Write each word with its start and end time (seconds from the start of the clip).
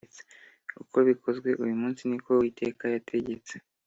Uko 0.81 0.97
bikozwe 1.07 1.49
uyu 1.63 1.75
munsi 1.81 2.01
ni 2.09 2.17
ko 2.23 2.29
Uwiteka 2.33 2.83
yategetse 2.93 3.53